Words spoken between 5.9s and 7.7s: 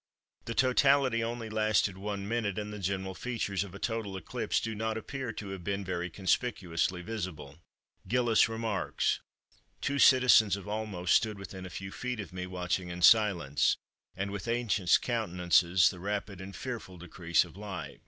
conspicuously visible.